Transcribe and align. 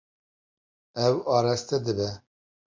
Ew 1.05 1.15
araste 1.35 1.77
dibe. 1.85 2.09